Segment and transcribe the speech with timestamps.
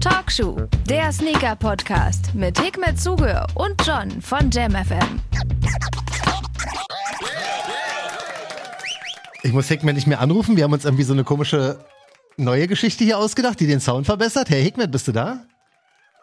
[0.00, 0.56] Talkshow,
[0.88, 5.20] der Sneaker-Podcast mit Hikmet Zuge und John von JamFM.
[9.42, 10.56] Ich muss Hikmet nicht mehr anrufen.
[10.56, 11.84] Wir haben uns irgendwie so eine komische
[12.36, 14.50] neue Geschichte hier ausgedacht, die den Sound verbessert.
[14.50, 15.46] Herr Hikmet, bist du da?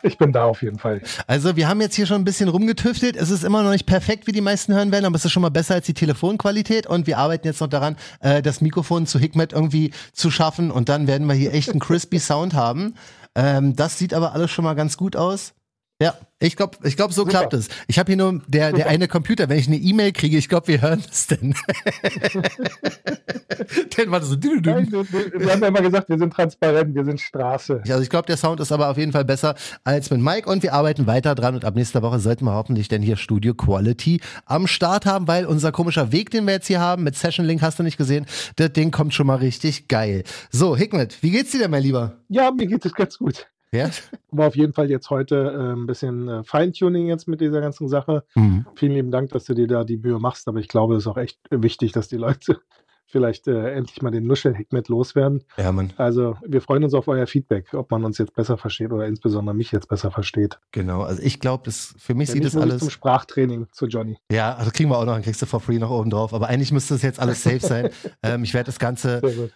[0.01, 1.01] Ich bin da auf jeden Fall.
[1.27, 3.15] Also wir haben jetzt hier schon ein bisschen rumgetüftelt.
[3.15, 5.41] Es ist immer noch nicht perfekt, wie die meisten hören werden, aber es ist schon
[5.41, 6.87] mal besser als die Telefonqualität.
[6.87, 10.71] Und wir arbeiten jetzt noch daran, äh, das Mikrofon zu Hikmet irgendwie zu schaffen.
[10.71, 12.95] Und dann werden wir hier echt einen crispy Sound haben.
[13.35, 15.53] Ähm, das sieht aber alles schon mal ganz gut aus.
[16.01, 17.31] Ja, ich glaube, ich glaub, so Super.
[17.31, 17.67] klappt es.
[17.87, 20.69] Ich habe hier nur der, der eine Computer, wenn ich eine E-Mail kriege, ich glaube,
[20.69, 21.53] wir hören es denn.
[23.97, 24.37] dann war das so.
[24.37, 27.81] Nein, wir, wir, haben ja immer gesagt, wir sind transparent, wir sind Straße.
[27.85, 30.63] Also ich glaube, der Sound ist aber auf jeden Fall besser als mit Mike und
[30.63, 34.21] wir arbeiten weiter dran und ab nächster Woche sollten wir hoffentlich denn hier Studio Quality
[34.45, 37.61] am Start haben, weil unser komischer Weg, den wir jetzt hier haben, mit Session Link
[37.61, 38.25] hast du nicht gesehen,
[38.55, 40.23] das Ding kommt schon mal richtig geil.
[40.49, 42.13] So, Hikmet, wie geht's dir denn, mein Lieber?
[42.29, 43.49] Ja, mir geht es ganz gut.
[43.71, 43.89] Ja.
[44.31, 47.87] War auf jeden Fall jetzt heute äh, ein bisschen äh, Feintuning jetzt mit dieser ganzen
[47.87, 48.23] Sache.
[48.35, 48.65] Mhm.
[48.75, 51.07] Vielen lieben Dank, dass du dir da die Mühe machst, aber ich glaube, es ist
[51.07, 52.59] auch echt wichtig, dass die Leute
[53.05, 55.43] vielleicht äh, endlich mal den Nuschelheck mit loswerden.
[55.57, 55.93] Ja, Mann.
[55.97, 59.55] Also wir freuen uns auf euer Feedback, ob man uns jetzt besser versteht oder insbesondere
[59.55, 60.59] mich jetzt besser versteht.
[60.71, 64.17] Genau, also ich glaube, das für mich ja, sieht das alles zum Sprachtraining zu Johnny.
[64.31, 66.33] Ja, also kriegen wir auch noch, dann kriegst du for free noch oben drauf.
[66.33, 67.89] Aber eigentlich müsste es jetzt alles safe sein.
[68.23, 69.51] ähm, ich werde das Ganze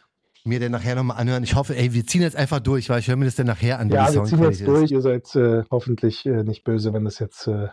[0.46, 1.44] mir dann nachher nochmal anhören.
[1.44, 3.80] Ich hoffe, ey, wir ziehen jetzt einfach durch, weil ich höre mir das dann nachher
[3.80, 3.90] an.
[3.90, 4.92] Ja, wir ziehen jetzt durch.
[4.92, 7.70] Ihr seid äh, hoffentlich äh, nicht böse, wenn das jetzt äh,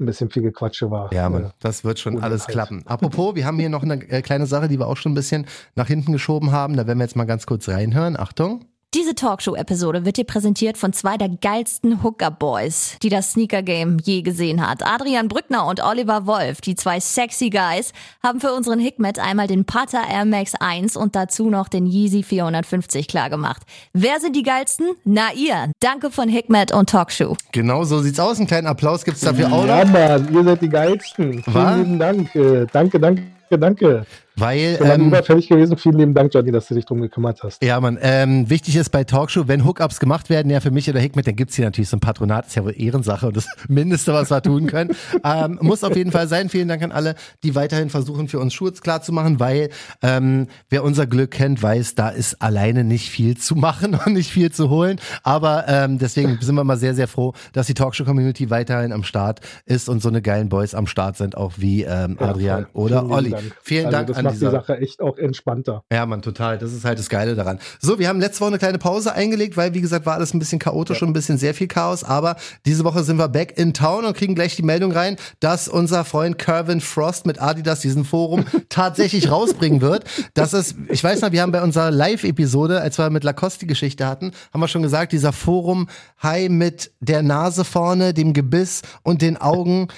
[0.00, 1.12] ein bisschen viel Gequatsche war.
[1.12, 2.52] Ja, Mann, äh, das wird schon alles Zeit.
[2.52, 2.86] klappen.
[2.86, 5.46] Apropos, wir haben hier noch eine äh, kleine Sache, die wir auch schon ein bisschen
[5.74, 6.76] nach hinten geschoben haben.
[6.76, 8.16] Da werden wir jetzt mal ganz kurz reinhören.
[8.18, 8.64] Achtung.
[8.92, 14.68] Diese Talkshow-Episode wird dir präsentiert von zwei der geilsten Hookup-Boys, die das Sneaker-Game je gesehen
[14.68, 14.84] hat.
[14.84, 19.64] Adrian Brückner und Oliver Wolf, die zwei sexy Guys, haben für unseren Hikmet einmal den
[19.64, 23.62] Pata Air Max 1 und dazu noch den Yeezy 450 klargemacht.
[23.92, 24.96] Wer sind die geilsten?
[25.04, 25.70] Na ihr.
[25.78, 27.36] Danke von Hikmet und Talkshow.
[27.52, 28.38] Genau so sieht's aus.
[28.38, 29.68] Einen kleinen Applaus gibt's dafür auch noch.
[29.68, 31.44] Ja, Mann, ihr seid die geilsten.
[31.44, 32.34] Vielen lieben Dank.
[32.34, 33.22] Äh, danke, danke,
[33.56, 34.04] danke.
[34.40, 34.72] Weil.
[34.74, 35.76] Ich bin ähm, überfällig gewesen.
[35.76, 37.62] Vielen lieben Dank, Johnny, dass du dich drum gekümmert hast.
[37.62, 37.98] Ja, man.
[38.00, 41.36] Ähm, wichtig ist bei Talkshow, wenn Hookups gemacht werden, ja, für mich oder Hickmet, dann
[41.36, 42.46] gibt's hier natürlich so ein Patronat.
[42.46, 44.90] Ist ja wohl Ehrensache und das Mindeste, was wir tun können.
[45.24, 46.48] ähm, muss auf jeden Fall sein.
[46.48, 49.70] Vielen Dank an alle, die weiterhin versuchen, für uns Schuhe klar zu machen, weil
[50.02, 54.30] ähm, wer unser Glück kennt, weiß, da ist alleine nicht viel zu machen und nicht
[54.30, 55.00] viel zu holen.
[55.22, 59.40] Aber ähm, deswegen sind wir mal sehr, sehr froh, dass die Talkshow-Community weiterhin am Start
[59.66, 63.08] ist und so eine geilen Boys am Start sind, auch wie ähm, Adrian ja, oder
[63.08, 63.30] Olli.
[63.30, 63.56] Dank.
[63.62, 65.84] Vielen also, Dank an macht die Sache echt auch entspannter.
[65.92, 66.58] Ja, man, total.
[66.58, 67.58] Das ist halt das Geile daran.
[67.80, 70.38] So, wir haben letzte Woche eine kleine Pause eingelegt, weil, wie gesagt, war alles ein
[70.38, 71.06] bisschen chaotisch ja.
[71.06, 72.04] und ein bisschen sehr viel Chaos.
[72.04, 72.36] Aber
[72.66, 76.04] diese Woche sind wir back in town und kriegen gleich die Meldung rein, dass unser
[76.04, 80.04] Freund Kervin Frost mit Adidas diesen Forum tatsächlich rausbringen wird.
[80.34, 83.66] Das ist, ich weiß noch, wir haben bei unserer Live-Episode, als wir mit Lacoste die
[83.66, 85.88] Geschichte hatten, haben wir schon gesagt, dieser Forum
[86.22, 89.88] High mit der Nase vorne, dem Gebiss und den Augen.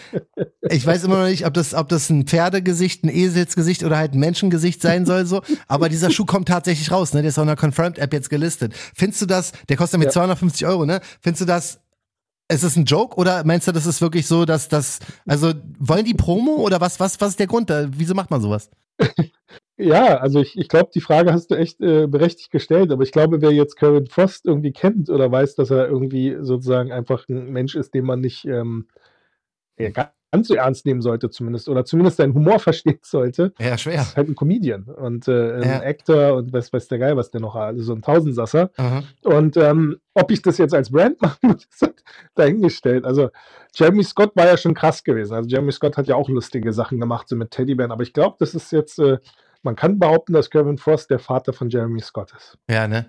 [0.69, 4.12] Ich weiß immer noch nicht, ob das, ob das ein Pferdegesicht, ein Eselsgesicht oder halt
[4.15, 5.43] ein Menschengesicht sein soll, so.
[5.69, 7.23] Aber dieser Schuh kommt tatsächlich raus, ne?
[7.23, 8.75] Der ist auch in der Confirmed-App jetzt gelistet.
[8.95, 10.13] Findest du das, der kostet mit ja.
[10.13, 11.01] 250 Euro, ne?
[11.21, 11.81] Findest du das,
[12.51, 16.05] ist es ein Joke oder meinst du, das ist wirklich so, dass das, also wollen
[16.05, 17.73] die Promo oder was, was, was ist der Grund?
[17.97, 18.71] Wieso macht man sowas?
[19.79, 23.11] Ja, also ich, ich glaube, die Frage hast du echt äh, berechtigt gestellt, aber ich
[23.11, 27.51] glaube, wer jetzt Kevin Frost irgendwie kennt oder weiß, dass er irgendwie sozusagen einfach ein
[27.53, 28.87] Mensch ist, den man nicht ähm,
[29.79, 33.53] ja, ganz so ernst nehmen sollte, zumindest, oder zumindest seinen Humor verstehen sollte.
[33.61, 34.01] Ja, schwer.
[34.01, 35.83] Ist halt ein Comedian und äh, ein ja.
[35.83, 38.71] Actor und was weiß der Geil, was der noch hat, also so ein Tausendsasser.
[38.77, 39.03] Aha.
[39.23, 42.05] Und ähm, ob ich das jetzt als Brand machen muss, ist
[42.35, 43.05] dahingestellt.
[43.05, 43.29] Also
[43.75, 45.35] Jeremy Scott war ja schon krass gewesen.
[45.35, 48.37] Also Jeremy Scott hat ja auch lustige Sachen gemacht, so mit Teddybären, aber ich glaube,
[48.39, 49.19] das ist jetzt, äh,
[49.63, 52.59] man kann behaupten, dass Kevin Frost der Vater von Jeremy Scott ist.
[52.69, 53.07] Ja, ne?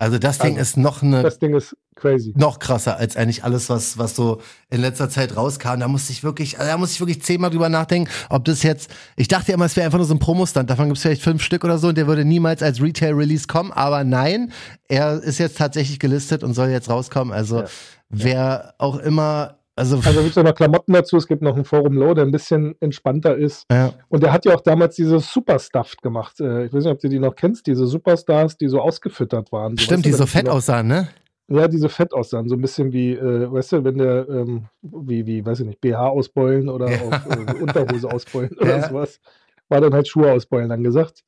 [0.00, 1.22] Also das Ding also, ist noch eine.
[1.22, 2.32] Das Ding ist crazy.
[2.36, 5.80] Noch krasser als eigentlich alles, was, was so in letzter Zeit rauskam.
[5.80, 8.90] Da musste ich wirklich, da musste ich wirklich zehnmal drüber nachdenken, ob das jetzt.
[9.16, 10.70] Ich dachte ja immer, es wäre einfach nur so ein Promostand.
[10.70, 13.72] Davon gibt es vielleicht fünf Stück oder so und der würde niemals als Retail-Release kommen.
[13.72, 14.52] Aber nein,
[14.86, 17.34] er ist jetzt tatsächlich gelistet und soll jetzt rauskommen.
[17.34, 17.66] Also ja.
[18.08, 21.94] wer auch immer also, also gibt es noch Klamotten dazu, es gibt noch ein Forum
[21.94, 23.64] Low, der ein bisschen entspannter ist.
[23.70, 23.94] Ja.
[24.08, 26.40] Und der hat ja auch damals diese Superstuffed gemacht.
[26.40, 29.76] Äh, ich weiß nicht, ob du die noch kennst, diese Superstars, die so ausgefüttert waren.
[29.76, 31.08] So, Stimmt, die so fett aussahen, ne?
[31.50, 32.48] Ja, die so fett aussahen.
[32.48, 35.80] So ein bisschen wie, äh, weißt du, wenn der, ähm, wie, wie, weiß ich nicht,
[35.80, 37.00] BH ausbeulen oder ja.
[37.00, 38.88] auf äh, Unterhose ausbeulen oder ja.
[38.88, 39.20] sowas.
[39.68, 41.24] War dann halt Schuhe ausbeulen angesagt.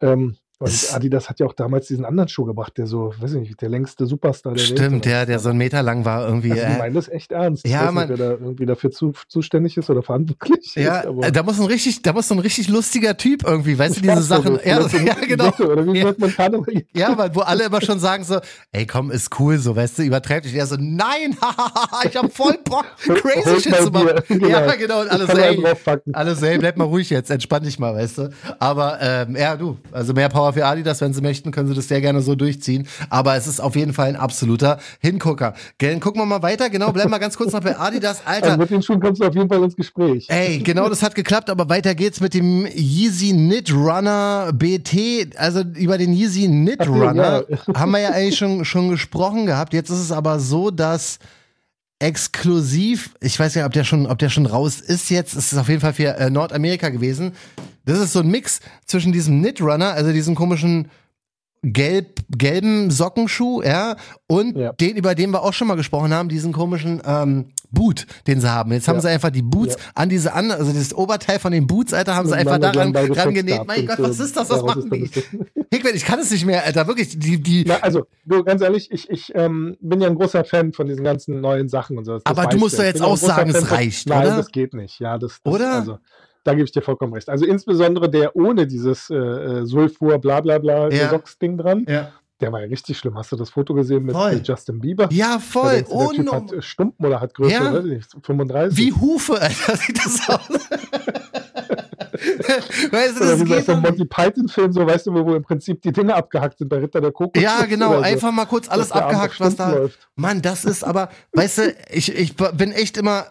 [0.00, 3.40] Ähm, Und Adidas hat ja auch damals diesen anderen Schuh gebracht, der so, weiß ich
[3.40, 5.04] nicht, der längste Superstar der Stimmt, Welt.
[5.06, 6.52] der, der so einen Meter lang war irgendwie.
[6.52, 7.66] Also, ich meine das echt ernst.
[7.66, 11.34] Ja, ich man, nicht, wer da irgendwie dafür zu, zuständig ist oder verantwortlich ja, ist.
[11.34, 14.20] da muss ein richtig, da muss so ein richtig lustiger Typ irgendwie, weißt du, diese
[14.20, 14.56] Sachen.
[14.56, 15.48] So, ja, ja, genau.
[15.48, 16.12] Oder wie ja.
[16.18, 16.62] man kann.
[16.92, 18.38] Ja, weil wo alle immer schon sagen so,
[18.72, 20.54] ey, komm, ist cool, so, weißt du, übertreibt dich.
[20.54, 21.38] Er so, nein,
[22.04, 24.22] ich hab voll Bock, crazy Shit zu machen.
[24.28, 24.48] Genau.
[24.48, 25.64] Ja, genau, und alles, ey,
[26.12, 28.30] alles, ey, bleib mal ruhig jetzt, entspann dich mal, weißt du.
[28.58, 31.88] Aber, ähm, ja, du, also mehr Power für Adidas, wenn sie möchten, können sie das
[31.88, 32.86] sehr gerne so durchziehen.
[33.08, 35.54] Aber es ist auf jeden Fall ein absoluter Hingucker.
[35.78, 36.70] Gell, gucken wir mal weiter.
[36.70, 38.22] Genau, bleiben wir ganz kurz noch bei Adidas.
[38.24, 38.46] Alter.
[38.46, 40.26] Also mit den Schuhen kommst du auf jeden Fall ins Gespräch.
[40.28, 41.50] Ey, genau, das hat geklappt.
[41.50, 45.36] Aber weiter geht's mit dem Yeezy Knit Runner BT.
[45.36, 47.74] Also über den Yeezy Knit Runner ja.
[47.74, 49.72] haben wir ja eigentlich schon, schon gesprochen gehabt.
[49.72, 51.18] Jetzt ist es aber so, dass
[52.00, 55.58] exklusiv, ich weiß ja, ob der schon, ob der schon raus ist jetzt, es ist
[55.58, 57.32] auf jeden Fall für äh, Nordamerika gewesen.
[57.84, 60.90] Das ist so ein Mix zwischen diesem Knit Runner, also diesem komischen
[61.62, 63.96] gelb, gelben Sockenschuh, ja,
[64.26, 64.72] und ja.
[64.72, 68.50] den, über den wir auch schon mal gesprochen haben, diesen komischen ähm, Boot, den sie
[68.50, 68.72] haben.
[68.72, 69.02] Jetzt haben ja.
[69.02, 69.80] sie einfach die Boots ja.
[69.94, 73.34] an diese an, also das Oberteil von den Boots, Alter, haben sie einfach daran dran
[73.34, 73.66] genäht.
[73.66, 74.50] Mein Gott, was ist das?
[74.50, 75.10] Was machen die?
[75.72, 77.18] Hickman, ich kann es nicht mehr, Alter, wirklich.
[77.18, 80.72] Die, die Na, also, du, ganz ehrlich, ich, ich ähm, bin ja ein großer Fan
[80.72, 82.14] von diesen ganzen neuen Sachen und so.
[82.14, 84.36] Das Aber du musst doch jetzt auch sagen, es reicht, Nein, oder?
[84.36, 84.98] das geht nicht.
[84.98, 85.74] Ja, das, das oder?
[85.74, 85.98] Also,
[86.44, 87.28] da gebe ich dir vollkommen recht.
[87.28, 91.10] Also insbesondere der ohne dieses äh, äh Sulfur, bla bla bla, ja.
[91.10, 91.84] Socks-Ding dran.
[91.88, 92.12] Ja.
[92.40, 93.16] Der war ja richtig schlimm.
[93.16, 94.40] Hast du das Foto gesehen mit voll.
[94.42, 95.08] Justin Bieber?
[95.12, 95.82] Ja, voll.
[95.82, 97.82] Der, der typ hat äh, Stumpen oder hat Größe, ja.
[97.82, 98.78] nicht, 35.
[98.78, 100.48] Wie Hufe, Alter, sieht das aus.
[102.90, 105.82] weißt du, das geht so ein Monty Python-Film, so weißt du, wo, wo im Prinzip
[105.82, 107.42] die Dinge abgehackt sind bei Ritter der Kokos.
[107.42, 109.74] Ja, genau, so, einfach mal kurz alles abgehackt, was da.
[109.74, 110.08] Läuft.
[110.16, 113.26] Mann, das ist aber, weißt du, ich, ich bin echt immer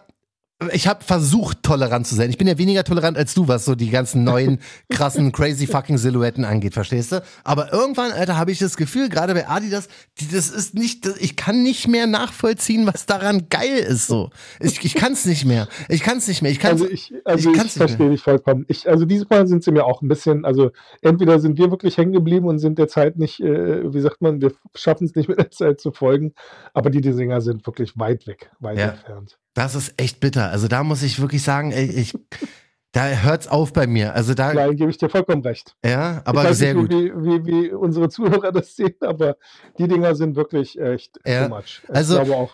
[0.72, 2.28] ich habe versucht, tolerant zu sein.
[2.28, 4.58] Ich bin ja weniger tolerant als du, was so die ganzen neuen,
[4.90, 7.22] krassen, crazy fucking Silhouetten angeht, verstehst du?
[7.44, 9.88] Aber irgendwann, Alter, habe ich das Gefühl, gerade bei Adidas,
[10.32, 14.06] das ist nicht, ich kann nicht mehr nachvollziehen, was daran geil ist.
[14.06, 14.30] So,
[14.60, 15.66] ich, ich kann es nicht mehr.
[15.88, 16.52] Ich kann es nicht mehr.
[16.52, 18.66] Ich kann's, also ich, also ich, ich verstehe dich vollkommen.
[18.68, 21.96] Ich, also dieses Mal sind sie mir auch ein bisschen, also entweder sind wir wirklich
[21.96, 25.28] hängen geblieben und sind der Zeit nicht, äh, wie sagt man, wir schaffen es nicht
[25.28, 26.34] mit der Zeit zu folgen,
[26.74, 28.88] aber die Dinger sind wirklich weit weg, weit ja.
[28.90, 29.38] entfernt.
[29.54, 30.50] Das ist echt bitter.
[30.50, 32.14] Also da muss ich wirklich sagen, ey, ich,
[32.92, 34.14] da hört's auf bei mir.
[34.14, 35.76] Also da Nein, gebe ich dir vollkommen recht.
[35.84, 36.90] Ja, aber ich weiß sehr nicht, gut.
[36.90, 39.36] Wie, wie, wie unsere Zuhörer das sehen, aber
[39.78, 41.48] die Dinger sind wirklich echt ja.
[41.48, 41.82] too much.
[41.84, 42.52] Ich also glaube auch.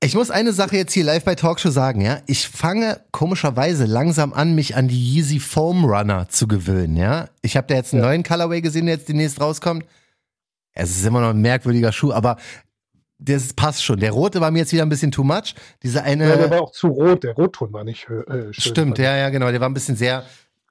[0.00, 2.20] Ich muss eine Sache jetzt hier live bei Talkshow sagen, ja.
[2.26, 7.28] Ich fange komischerweise langsam an, mich an die Yeezy Foam Runner zu gewöhnen, ja.
[7.42, 8.08] Ich habe da jetzt einen ja.
[8.08, 9.84] neuen Colorway gesehen, der jetzt demnächst rauskommt.
[10.72, 12.36] Es ist immer noch ein merkwürdiger Schuh, aber
[13.18, 13.98] das passt schon.
[13.98, 15.54] Der rote war mir jetzt wieder ein bisschen too much.
[15.82, 16.28] Diese eine.
[16.28, 17.24] Ja, der war auch zu rot.
[17.24, 18.52] Der Rotton war nicht äh, schön.
[18.52, 19.50] Stimmt, ja, ja, genau.
[19.50, 20.24] Der war ein bisschen sehr,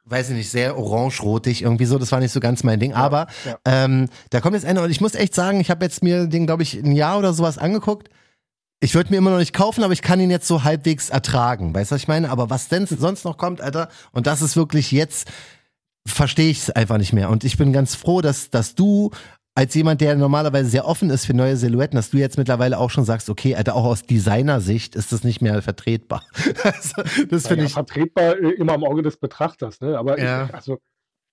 [0.06, 1.98] weiß ich nicht, sehr orange-rotig irgendwie so.
[1.98, 2.92] Das war nicht so ganz mein Ding.
[2.92, 3.58] Ja, Aber ja.
[3.66, 6.46] Ähm, da kommt jetzt einer und ich muss echt sagen, ich habe jetzt mir den,
[6.46, 8.10] glaube ich, ein Jahr oder sowas angeguckt.
[8.80, 11.74] Ich würde mir immer noch nicht kaufen, aber ich kann ihn jetzt so halbwegs ertragen.
[11.74, 12.30] Weißt du, was ich meine?
[12.30, 15.28] Aber was denn sonst noch kommt, Alter, und das ist wirklich jetzt,
[16.06, 17.30] verstehe ich es einfach nicht mehr.
[17.30, 19.12] Und ich bin ganz froh, dass, dass du
[19.58, 22.92] als jemand, der normalerweise sehr offen ist für neue Silhouetten, dass du jetzt mittlerweile auch
[22.92, 26.24] schon sagst, okay, Alter, auch aus Designersicht ist das nicht mehr vertretbar.
[26.64, 27.74] also, das finde ja, ich.
[27.74, 29.98] Vertretbar äh, immer am Auge des Betrachters, ne?
[29.98, 30.46] Aber ja.
[30.46, 30.78] ich, also,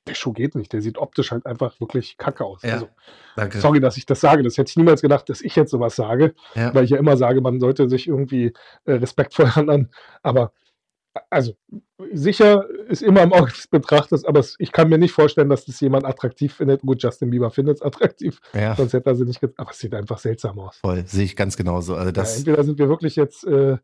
[0.08, 0.72] der Schuh geht nicht.
[0.72, 2.62] Der sieht optisch halt einfach wirklich kacke aus.
[2.62, 2.88] Ja, also,
[3.36, 3.60] danke.
[3.60, 4.42] Sorry, dass ich das sage.
[4.42, 6.74] Das hätte ich niemals gedacht, dass ich jetzt sowas sage, ja.
[6.74, 8.54] weil ich ja immer sage, man sollte sich irgendwie
[8.86, 9.90] äh, respektvoll handeln.
[10.22, 10.54] Aber
[11.30, 11.54] also
[12.12, 15.80] sicher ist immer im Auge des Betrachters, aber ich kann mir nicht vorstellen, dass das
[15.80, 16.82] jemand attraktiv findet.
[16.82, 18.74] Gut, Justin Bieber findet es attraktiv, ja.
[18.74, 19.40] sonst hätte er sie nicht.
[19.56, 20.78] Aber es sieht einfach seltsam aus.
[20.78, 21.94] Voll, sehe ich ganz genauso.
[21.94, 23.78] Also das ja, entweder sind wir wirklich jetzt äh,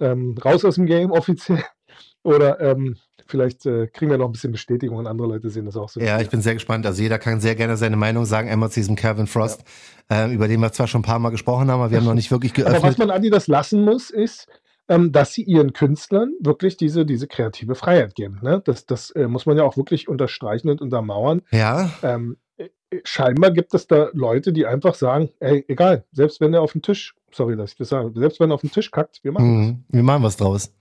[0.00, 1.64] ähm, raus aus dem Game offiziell
[2.22, 5.76] oder ähm, vielleicht äh, kriegen wir noch ein bisschen Bestätigung und andere Leute sehen das
[5.76, 6.00] auch so.
[6.00, 6.86] Ja, ich bin sehr gespannt.
[6.86, 8.48] Also jeder kann sehr gerne seine Meinung sagen.
[8.48, 9.64] Einmal zu diesem Kevin Frost,
[10.10, 10.26] ja.
[10.26, 12.14] äh, über den wir zwar schon ein paar Mal gesprochen haben, aber wir haben noch
[12.14, 12.78] nicht wirklich geöffnet.
[12.78, 14.46] Aber was man Adi das lassen muss, ist,
[14.88, 18.40] ähm, dass sie ihren Künstlern wirklich diese, diese kreative Freiheit geben.
[18.42, 18.62] Ne?
[18.64, 21.42] Das, das äh, muss man ja auch wirklich unterstreichen und untermauern.
[21.50, 21.90] Ja.
[22.02, 22.68] Ähm, äh,
[23.04, 26.82] scheinbar gibt es da Leute, die einfach sagen, ey, egal, selbst wenn er auf den
[26.82, 29.60] Tisch, sorry, dass ich das sage, selbst wenn er auf den Tisch kackt, wir machen
[29.60, 30.72] mhm, Wir machen was draus.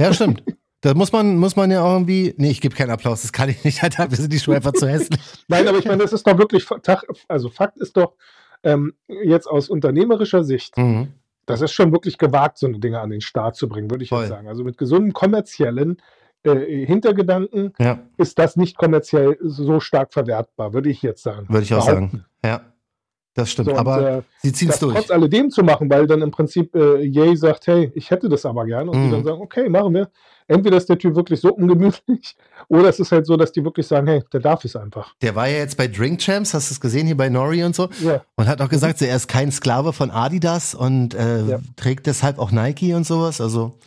[0.00, 0.42] Ja, stimmt.
[0.82, 2.32] Da muss man, muss man ja auch irgendwie.
[2.38, 4.10] Nee, ich gebe keinen Applaus, das kann ich nicht, Alter.
[4.10, 5.20] Wir sind die Schuhe einfach zu hässlich.
[5.48, 6.66] Nein, aber ich meine, das ist doch wirklich,
[7.28, 8.14] also Fakt ist doch,
[8.62, 11.08] ähm, jetzt aus unternehmerischer Sicht, mhm
[11.46, 14.10] das ist schon wirklich gewagt, so eine Dinge an den Start zu bringen, würde ich
[14.10, 14.20] Voll.
[14.20, 14.48] jetzt sagen.
[14.48, 16.00] Also mit gesunden kommerziellen
[16.42, 17.98] äh, Hintergedanken ja.
[18.16, 21.46] ist das nicht kommerziell so stark verwertbar, würde ich jetzt sagen.
[21.48, 22.24] Würde ich auch sagen.
[22.44, 22.62] Ja.
[23.34, 24.94] Das stimmt, so, aber äh, sie ziehen es durch.
[24.94, 28.44] Trotz alledem zu machen, weil dann im Prinzip äh, Yay sagt, hey, ich hätte das
[28.44, 28.90] aber gerne.
[28.90, 29.04] Und mhm.
[29.04, 30.10] die dann sagen, okay, machen wir.
[30.48, 32.34] Entweder ist der Typ wirklich so ungemütlich
[32.68, 35.14] oder es ist halt so, dass die wirklich sagen, hey, der darf es einfach.
[35.22, 37.76] Der war ja jetzt bei Drink Champs, hast du es gesehen hier bei Nori und
[37.76, 37.88] so?
[38.02, 38.22] Ja.
[38.34, 41.60] Und hat auch gesagt, so, er ist kein Sklave von Adidas und äh, ja.
[41.76, 43.40] trägt deshalb auch Nike und sowas.
[43.40, 43.78] Also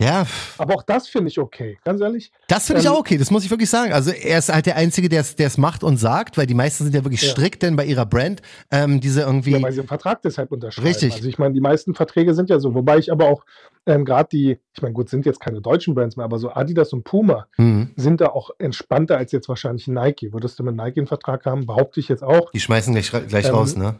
[0.00, 0.26] ja.
[0.58, 2.32] Aber auch das finde ich okay, ganz ehrlich.
[2.48, 3.92] Das finde ich ähm, auch okay, das muss ich wirklich sagen.
[3.92, 6.94] Also er ist halt der Einzige, der es macht und sagt, weil die meisten sind
[6.94, 7.30] ja wirklich ja.
[7.30, 9.52] strikt, denn bei ihrer Brand ähm, diese irgendwie.
[9.52, 10.88] Ja, weil sie einen Vertrag deshalb unterschreiben.
[10.88, 11.14] Richtig.
[11.14, 13.44] Also ich meine, die meisten Verträge sind ja so, wobei ich aber auch
[13.86, 16.92] ähm, gerade die, ich meine, gut, sind jetzt keine deutschen Brands mehr, aber so Adidas
[16.92, 17.90] und Puma mhm.
[17.96, 20.32] sind da auch entspannter als jetzt wahrscheinlich Nike.
[20.32, 22.50] Würdest du mit Nike einen Vertrag haben, behaupte ich jetzt auch.
[22.50, 23.96] Die schmeißen gleich, gleich ähm, raus, ne?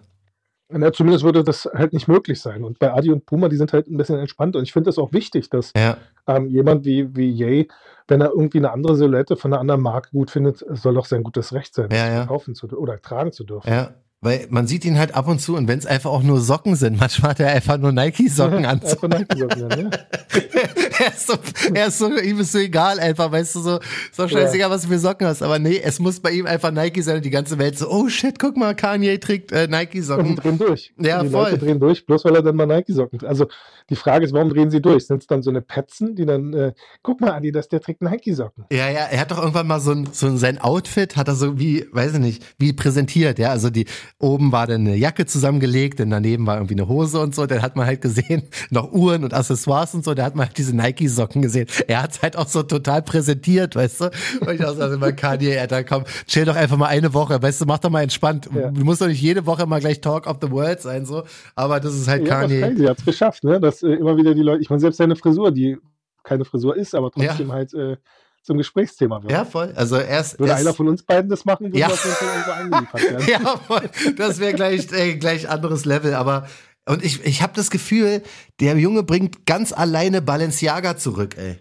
[0.71, 2.65] Ja, zumindest würde das halt nicht möglich sein.
[2.65, 4.57] Und bei Adi und Puma, die sind halt ein bisschen entspannt.
[4.57, 5.99] Und ich finde das auch wichtig, dass ja.
[6.27, 7.69] ähm, jemand wie, wie Yay,
[8.09, 11.23] wenn er irgendwie eine andere Silhouette von einer anderen Marke gut findet, soll doch sein
[11.23, 12.27] gutes Recht sein, ja, ja.
[12.27, 13.71] kaufen zu oder tragen zu dürfen.
[13.71, 13.95] Ja.
[14.25, 16.77] Weil man sieht ihn halt ab und zu und wenn es einfach auch nur Socken
[16.77, 18.81] sind, manchmal hat er einfach nur Nike-Socken an.
[19.03, 19.91] Nike-Socken an, ja.
[20.99, 21.35] er, ist so,
[21.75, 23.79] er ist so, ihm ist so egal einfach, weißt du, so,
[24.13, 24.71] so scheißegal, ja.
[24.71, 25.43] was du für Socken hast.
[25.43, 28.09] Aber nee, es muss bei ihm einfach Nike sein und die ganze Welt so, oh
[28.09, 30.27] shit, guck mal, Kanye trägt äh, Nike-Socken.
[30.27, 30.95] Und die drehen durch.
[30.99, 31.51] Ja, die voll.
[31.51, 33.29] Leute drehen durch, bloß weil er dann mal Nike-Socken trägt.
[33.29, 33.47] Also
[33.91, 35.07] die Frage ist, warum drehen sie durch?
[35.07, 38.01] Sind es dann so eine Petzen, die dann, äh, guck mal, Adi, das, der trägt
[38.01, 38.65] Nike-Socken.
[38.73, 41.59] Ja, ja, er hat doch irgendwann mal so ein, so sein Outfit, hat er so
[41.59, 43.85] wie, weiß ich nicht, wie präsentiert, ja, also die,
[44.25, 47.63] oben war dann eine Jacke zusammengelegt, denn daneben war irgendwie eine Hose und so, dann
[47.63, 50.75] hat man halt gesehen, noch Uhren und Accessoires und so, da hat man halt diese
[50.75, 51.67] Nike-Socken gesehen.
[51.87, 54.05] Er hat es halt auch so total präsentiert, weißt du?
[54.41, 57.61] Und ich auch sage immer, Kanye, Alter, komm, chill doch einfach mal eine Woche, weißt
[57.61, 58.49] du, mach doch mal entspannt.
[58.55, 58.71] Ja.
[58.71, 61.23] Du musst doch nicht jede Woche mal gleich Talk of the World sein, so,
[61.55, 62.75] aber das ist halt ja, Kanye.
[62.77, 65.17] Sie hat es geschafft, ne, dass äh, immer wieder die Leute, ich meine, selbst seine
[65.17, 65.77] Frisur, die
[66.23, 67.55] keine Frisur ist, aber trotzdem ja.
[67.55, 67.97] halt äh,
[68.45, 69.33] zum Gesprächsthema wird.
[69.33, 69.73] Ja, voll.
[69.75, 71.89] Also erst würde einer von uns beiden das machen, würde ja.
[71.89, 73.27] das irgendwo eingeliefert werden.
[73.45, 73.91] ja, voll.
[74.17, 76.47] Das wäre gleich äh, gleich anderes Level, aber
[76.87, 78.23] und ich, ich habe das Gefühl,
[78.61, 81.59] der Junge bringt ganz alleine Balenciaga zurück, ey.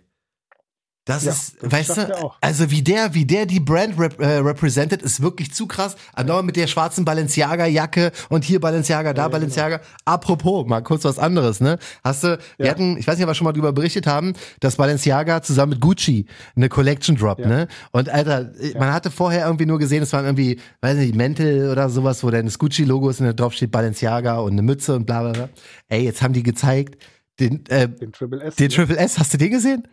[1.06, 4.38] Das ja, ist, das weißt du, also wie der, wie der die Brand rep äh,
[4.38, 5.98] represented, ist wirklich zu krass.
[6.14, 9.78] Andauernd mit der schwarzen Balenciaga-Jacke und hier Balenciaga, da ja, Balenciaga.
[9.78, 9.90] Genau.
[10.06, 11.78] Apropos, mal kurz was anderes, ne?
[12.06, 14.32] Hast du, wir hatten, ich weiß nicht, ob wir schon mal drüber berichtet haben,
[14.62, 17.68] dass Balenciaga zusammen mit Gucci eine Collection Drop, ne?
[17.92, 21.90] Und Alter, man hatte vorher irgendwie nur gesehen, es waren irgendwie, weiß nicht, Mäntel oder
[21.90, 25.06] sowas, wo dann das Gucci-Logo ist und da drauf steht Balenciaga und eine Mütze und
[25.06, 25.50] bla bla bla.
[25.90, 27.04] Ey, jetzt haben die gezeigt,
[27.42, 28.56] den, äh, den Triple S.
[28.56, 28.70] Den?
[28.70, 29.84] Triple S, hast du den gesehen?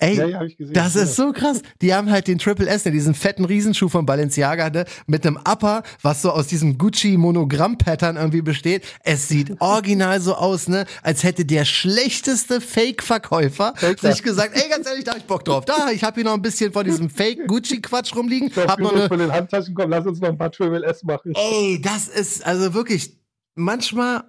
[0.00, 1.60] Ey, ja, ja, das ist so krass.
[1.82, 5.36] Die haben halt den Triple S, ne, diesen fetten Riesenschuh von Balenciaga, ne, mit einem
[5.38, 8.84] Upper, was so aus diesem Gucci-Monogramm-Pattern irgendwie besteht.
[9.02, 14.86] Es sieht original so aus, ne, als hätte der schlechteste Fake-Verkäufer sich gesagt, ey, ganz
[14.86, 15.64] ehrlich, da hab ich Bock drauf.
[15.64, 18.52] Da, ich habe hier noch ein bisschen von diesem Fake-Gucci-Quatsch rumliegen.
[18.54, 21.02] Doch, hab noch eine, von den Handtaschen kommen, lass uns noch ein paar Triple S
[21.02, 21.32] machen.
[21.34, 23.18] Ey, das ist also wirklich
[23.56, 24.22] manchmal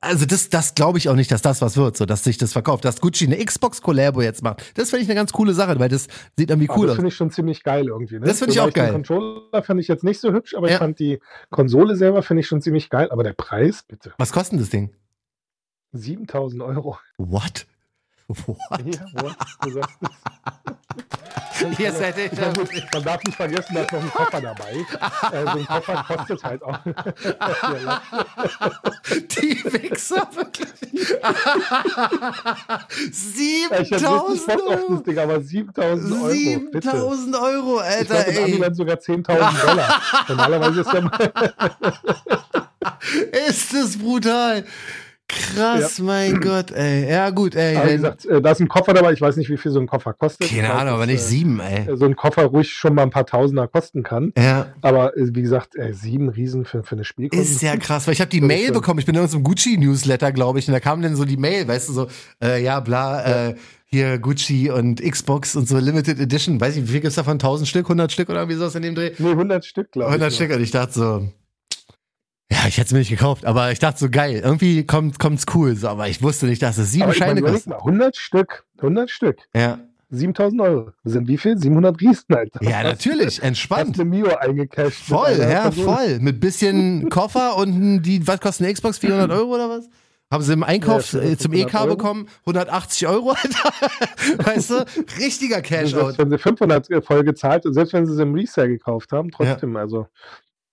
[0.00, 2.52] also das, das glaube ich auch nicht, dass das was wird, so dass sich das
[2.52, 2.84] verkauft.
[2.84, 5.88] Dass Gucci eine Xbox Collabo jetzt macht, das finde ich eine ganz coole Sache, weil
[5.88, 6.86] das sieht irgendwie cool das aus.
[6.86, 8.18] Das finde ich schon ziemlich geil irgendwie.
[8.18, 8.26] Ne?
[8.26, 8.86] Das finde ich auch geil.
[8.86, 10.74] Den Controller fand ich jetzt nicht so hübsch, aber ja.
[10.74, 13.10] ich fand die Konsole selber finde ich schon ziemlich geil.
[13.10, 14.12] Aber der Preis, bitte.
[14.18, 14.90] Was kostet das Ding?
[15.92, 16.98] 7000 Euro.
[17.16, 17.66] What?
[18.28, 18.58] What?
[18.84, 19.36] Ja, what?
[19.62, 20.08] Du sagst es.
[21.76, 22.30] Hier seid ihr.
[22.92, 24.72] Man darf nicht vergessen, da ist noch ein Koffer dabei.
[24.72, 26.78] äh, so ein Koffer kostet halt auch.
[29.10, 30.68] Die Wichser, wirklich.
[33.12, 34.94] 7000 Euro.
[34.94, 36.30] Das Ding, aber 7000 Euro.
[36.30, 38.28] 7000 Euro, Alter.
[38.28, 38.58] Ich glaub, ey.
[38.60, 39.26] dann sogar 10.000
[39.66, 40.02] Dollar.
[40.28, 41.32] Normalerweise ist ja mal.
[43.48, 44.64] ist das brutal.
[45.28, 46.04] Krass, ja.
[46.04, 47.10] mein Gott, ey.
[47.10, 47.76] Ja, gut, ey.
[47.76, 49.12] Aber wie gesagt, äh, da ist ein Koffer dabei.
[49.12, 50.48] Ich weiß nicht, wie viel so ein Koffer kostet.
[50.48, 51.86] Keine Ahnung, aber nicht äh, sieben, ey.
[51.96, 54.32] So ein Koffer ruhig schon mal ein paar Tausender kosten kann.
[54.38, 54.72] Ja.
[54.80, 57.46] Aber äh, wie gesagt, ey, sieben Riesen für, für eine Spielkonsole.
[57.46, 59.00] Ist ja krass, weil ich habe die Mail bekommen.
[59.00, 61.90] Ich bin in unserem Gucci-Newsletter, glaube ich, und da kam dann so die Mail, weißt
[61.90, 62.08] du, so,
[62.42, 63.48] äh, ja, bla, ja.
[63.48, 63.54] äh,
[63.84, 66.60] hier Gucci und Xbox und so Limited Edition.
[66.60, 67.34] Weiß ich, wie viel gibt's davon?
[67.34, 69.12] 1000 Stück, 100 Stück oder wie sowas in dem Dreh?
[69.18, 70.14] Nee, 100 Stück, glaube ich.
[70.14, 71.28] 100 Stück und ich dachte so,
[72.50, 74.40] ja, ich hätte es mir nicht gekauft, aber ich dachte so geil.
[74.42, 77.74] Irgendwie kommt kommt's cool, so, aber ich wusste nicht, dass es sieben aber Scheine kostet.
[77.74, 79.38] 100 Stück, 100 Stück.
[79.54, 79.78] Ja.
[80.10, 80.92] 7000 Euro.
[81.04, 81.58] Das sind wie viel?
[81.58, 82.62] 700 Riesen, Alter.
[82.62, 83.90] Ja, natürlich, entspannt.
[83.90, 85.04] Hast eine Mio eingecasht.
[85.04, 86.18] Voll, ja, voll.
[86.20, 88.98] Mit bisschen Koffer und die, was kostet eine Xbox?
[88.98, 89.88] 400 Euro oder was?
[90.30, 91.86] Haben sie im Einkauf ja, zum EK Euro.
[91.96, 92.28] bekommen?
[92.40, 93.72] 180 Euro, Alter.
[94.46, 94.86] weißt du?
[95.18, 96.18] Richtiger Cash-Out.
[96.18, 99.74] Wenn sie 500 voll gezahlt und selbst wenn sie es im Resale gekauft haben, trotzdem,
[99.74, 99.80] ja.
[99.80, 100.06] also.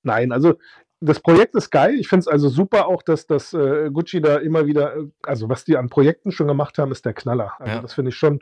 [0.03, 0.53] Nein, also
[1.01, 1.95] das Projekt ist geil.
[1.99, 5.49] Ich finde es also super auch, dass das äh, Gucci da immer wieder, äh, also
[5.49, 7.53] was die an Projekten schon gemacht haben, ist der Knaller.
[7.59, 7.81] Also ja.
[7.81, 8.41] das finde ich schon,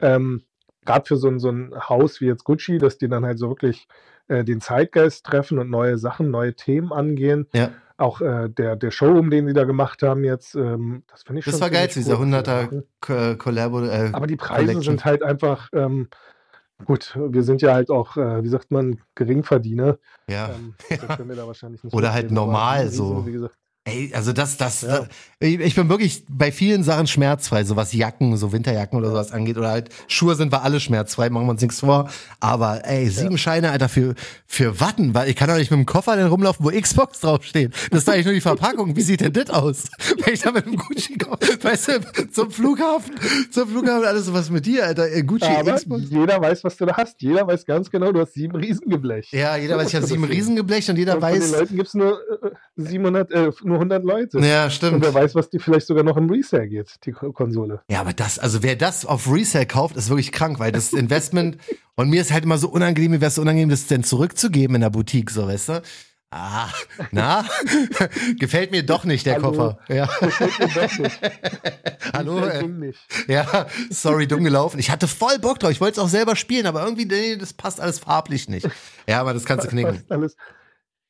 [0.00, 0.42] ähm,
[0.84, 3.48] gerade für so ein, so ein Haus wie jetzt Gucci, dass die dann halt so
[3.48, 3.86] wirklich
[4.28, 7.46] äh, den Zeitgeist treffen und neue Sachen, neue Themen angehen.
[7.52, 7.70] Ja.
[7.98, 11.44] auch äh, der, der Showroom, den sie da gemacht haben jetzt, ähm, das finde ich
[11.44, 12.26] das schon war geil, dieser cool.
[12.26, 13.84] 100er Collabo.
[13.84, 14.82] Äh, Aber die Preise Collection.
[14.82, 16.08] sind halt einfach, ähm,
[16.84, 19.98] gut, wir sind ja halt auch, äh, wie sagt man, Geringverdiener.
[20.28, 20.50] ja.
[20.50, 20.74] Ähm,
[21.70, 23.26] nicht Oder halt normal Riesen, so.
[23.26, 24.98] Wie gesagt, Ey, also das, das, Ja.
[25.00, 25.08] das
[25.40, 29.56] ich, bin wirklich bei vielen Sachen schmerzfrei, so was Jacken, so Winterjacken oder sowas angeht.
[29.58, 32.08] Oder halt Schuhe sind wir alle schmerzfrei, machen wir uns nichts vor.
[32.38, 34.14] Aber ey, sieben Scheine, Alter, für,
[34.46, 37.74] für Watten, weil ich kann doch nicht mit dem Koffer dann rumlaufen, wo Xbox draufsteht.
[37.90, 38.94] Das ist eigentlich nur die Verpackung.
[38.94, 39.88] Wie sieht denn das aus?
[40.24, 43.14] Wenn ich da mit dem Gucci komme, weißt du, zum Flughafen,
[43.50, 45.10] zum Flughafen, alles so was mit dir, Alter.
[45.10, 46.02] Äh, Gucci, aber Xbox.
[46.08, 47.20] jeder weiß, was du da hast.
[47.20, 49.32] Jeder weiß ganz genau, du hast sieben Riesengeblech.
[49.32, 51.50] Ja, jeder weiß, ich habe sieben Riesengeblecht und jeder Und von den weiß.
[51.50, 52.12] Leuten gibt es nur
[52.44, 54.38] äh, 700, äh, nur 100 Leute.
[54.40, 55.02] Ja, Und stimmt.
[55.04, 57.80] wer weiß, was die vielleicht sogar noch im Resale geht, die Ko- Konsole.
[57.90, 61.58] Ja, aber das, also wer das auf Resale kauft, ist wirklich krank, weil das Investment
[61.96, 64.76] und mir ist halt immer so unangenehm, mir wäre es so unangenehm, das denn zurückzugeben
[64.76, 65.82] in der Boutique, so weißt du?
[66.34, 66.68] Ah,
[67.10, 67.44] na,
[68.38, 69.50] gefällt mir doch nicht der Hallo.
[69.50, 69.78] Koffer.
[69.88, 71.20] Ja, Gefällt mir doch nicht.
[72.14, 72.46] hallo.
[72.46, 72.92] Äh,
[73.28, 74.78] ja, sorry, dumm gelaufen.
[74.78, 75.70] Ich hatte voll Bock drauf.
[75.72, 78.66] Ich wollte es auch selber spielen, aber irgendwie, nee, das passt alles farblich nicht.
[79.06, 79.96] Ja, aber das kannst du knicken.
[79.96, 80.36] Fast alles.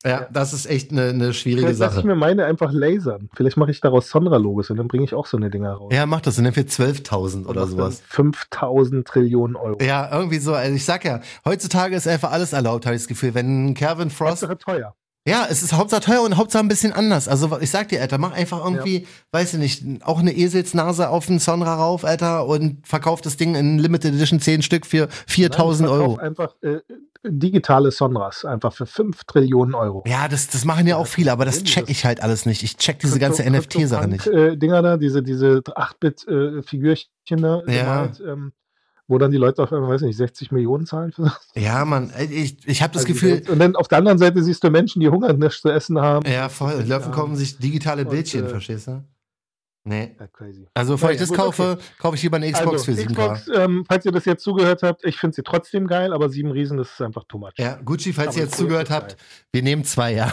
[0.04, 2.06] Ja, das ist echt eine, eine schwierige Vielleicht lasse ich Sache.
[2.06, 3.28] mir meine einfach lasern.
[3.34, 5.92] Vielleicht mache ich daraus Sonra-Logos und dann bringe ich auch so eine Dinger raus.
[5.94, 8.02] Ja, mach das und dann für 12.000 oder sowas.
[8.08, 9.78] 5000 Trillionen Euro.
[9.82, 10.54] Ja, irgendwie so.
[10.54, 13.34] Also ich sag ja, heutzutage ist einfach alles erlaubt, habe ich das Gefühl.
[13.34, 14.94] Wenn Kevin Frost Hauptsache teuer.
[15.26, 17.28] Ja, es ist Hauptsache teuer und Hauptsache ein bisschen anders.
[17.28, 21.26] Also ich sag dir, Alter, mach einfach irgendwie, weiß ich nicht, auch eine Eselsnase auf
[21.26, 25.88] den Sonra rauf, Alter, und verkauf das Ding in Limited Edition 10 Stück für 4000
[25.88, 26.16] Nein, Euro.
[26.16, 26.80] Einfach äh,
[27.24, 30.02] digitale Sonras, einfach für 5 Trillionen Euro.
[30.08, 32.64] Ja, das, das machen ja auch viele, aber das check ich halt alles nicht.
[32.64, 34.26] Ich check diese ganze NFT-Sache nicht.
[34.26, 37.82] Äh, Dinger da, diese, diese 8-Bit-Figürchen da, Ja.
[38.06, 38.52] gemalt, ähm,
[39.08, 41.48] wo dann die Leute auf einmal, weiß nicht, 60 Millionen zahlen für das.
[41.54, 44.42] Ja, Mann, ey, ich, ich habe das Also, Gefühl, Und dann auf der anderen Seite
[44.42, 46.26] siehst du Menschen, die Hunger und nichts zu essen haben.
[46.30, 46.98] ja, voll, Ja.
[46.98, 49.04] Löwen kaufen sich digitale Und, Bildchen, äh, verstehst du?
[49.84, 50.14] Nee.
[50.18, 50.68] Ja, crazy.
[50.74, 53.06] Also, bevor ich das gut, kaufe, kaufe ich lieber eine Xbox also, für 7K.
[53.08, 56.52] Xbox, ähm, falls ihr das jetzt zugehört habt, ich finde sie trotzdem geil, aber sieben
[56.52, 57.54] Riesen, das ist einfach too much.
[57.58, 59.16] Ja, Gucci, falls Aber ihr jetzt zugehört habt, geil.
[59.50, 60.32] wir nehmen zwei, ja.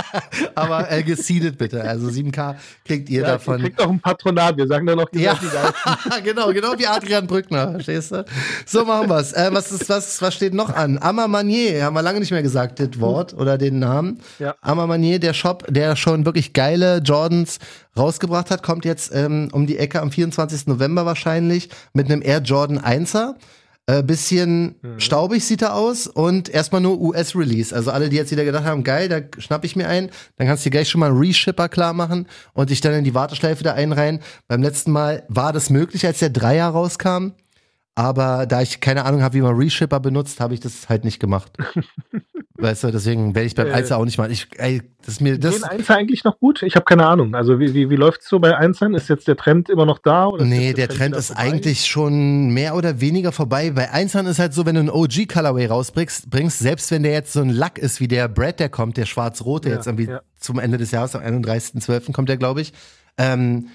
[0.54, 1.82] Aber äh, geseedet bitte.
[1.82, 3.58] Also 7K kriegt ihr Ja, davon.
[3.58, 5.38] Ihr kriegt auch ein Patronat, wir sagen dann noch die Ja,
[6.24, 8.24] genau, genau wie Adrian Brückner, verstehst du?
[8.64, 9.34] So machen wir's.
[9.34, 10.96] Äh, was, ist, was, was steht noch an?
[11.02, 14.22] Amma Manier, haben wir lange nicht mehr gesagt, das Wort oder den Namen.
[14.38, 14.54] Ja.
[14.62, 17.58] Amma Manier, der Shop, der schon wirklich geile Jordans
[17.96, 20.66] rausgebracht hat, kommt jetzt ähm, um die Ecke am 24.
[20.66, 23.34] November wahrscheinlich mit einem Air Jordan 1er.
[23.88, 27.72] Äh, bisschen staubig sieht er aus und erstmal nur US-Release.
[27.72, 30.64] Also alle, die jetzt wieder gedacht haben, geil, da schnapp ich mir ein, dann kannst
[30.64, 33.62] du dir gleich schon mal einen Reshipper klar machen und dich dann in die Warteschleife
[33.62, 34.18] da einreihen.
[34.48, 37.34] Beim letzten Mal war das möglich, als der Dreier rauskam.
[37.94, 41.20] Aber da ich keine Ahnung habe, wie man Reshipper benutzt, habe ich das halt nicht
[41.20, 41.52] gemacht.
[42.58, 44.30] weißt du, deswegen werde ich beim Äh, Einser auch nicht machen.
[44.32, 45.54] Ich, ey, das ist mir das.
[45.54, 46.62] Gehen Einser eigentlich noch gut?
[46.62, 47.34] Ich habe keine Ahnung.
[47.34, 48.94] Also wie, wie, wie läuft es so bei Einsern?
[48.94, 50.26] Ist jetzt der Trend immer noch da?
[50.26, 51.42] Oder Nee, jetzt der Trend wieder ist vorbei?
[51.42, 53.70] eigentlich schon mehr oder weniger vorbei.
[53.70, 57.12] Bei Einsern ist halt so, wenn du einen OG Colorway rausbringst, bringst, selbst wenn der
[57.12, 60.06] jetzt so ein Lack ist wie der Brad, der kommt, der schwarz-rote, Ja, jetzt irgendwie
[60.08, 60.20] ja.
[60.38, 62.12] zum Ende des Jahres, am 31.12.
[62.12, 62.72] kommt der, glaube ich.
[63.18, 63.68] Ähm,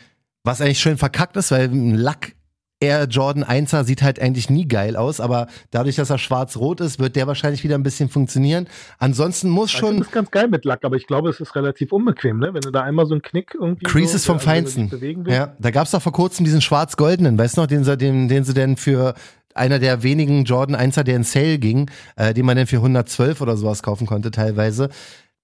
[0.44, 2.34] was eigentlich schön verkackt ist, weil ein Lack
[2.82, 7.00] Air Jordan 1er sieht halt eigentlich nie geil aus, aber dadurch, dass er schwarz-rot ist,
[7.00, 8.68] wird der wahrscheinlich wieder ein bisschen funktionieren.
[8.98, 12.40] Ansonsten muss schon das ganz geil mit Lack, aber ich glaube, es ist relativ unbequem,
[12.40, 12.54] ne?
[12.54, 13.86] Wenn du da einmal so einen Knick irgendwie.
[13.86, 15.26] Creases so, vom also Feinsten.
[15.28, 18.44] Ja, da gab's doch vor kurzem diesen schwarz-goldenen, weißt du noch, den sie, den, den
[18.44, 19.14] sie denn für
[19.54, 23.42] einer der wenigen Jordan 1er, der in Sale ging, äh, den man dann für 112
[23.42, 24.90] oder sowas kaufen konnte teilweise.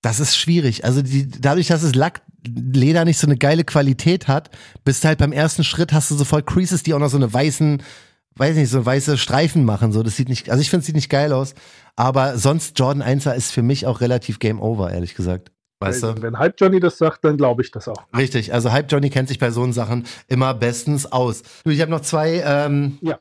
[0.02, 0.86] Das ist schwierig.
[0.86, 4.50] Also die, dadurch, dass es Lackleder nicht so eine geile Qualität hat,
[4.84, 7.32] bist du halt beim ersten Schritt hast du sofort Creases, die auch noch so eine
[7.34, 7.82] weißen,
[8.36, 9.92] weiß nicht, so weiße Streifen machen.
[9.92, 11.56] So, das sieht nicht, also ich finde, es sieht nicht geil aus.
[11.96, 15.52] Aber sonst Jordan 1er ist für mich auch relativ Game Over, ehrlich gesagt.
[15.80, 16.22] Weißt du?
[16.22, 18.06] Wenn Hype Johnny das sagt, dann glaube ich das auch.
[18.16, 21.44] Richtig, also Hype Johnny kennt sich bei so Sachen immer bestens aus.
[21.64, 23.20] Du, ich habe noch zwei, ähm, Ja.